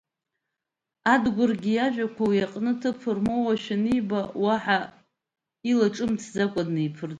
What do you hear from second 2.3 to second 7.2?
иҟны ҭыԥ рмоуашәа аниба, уаҳа илаҿымҭӡакәа днеиԥырҵит.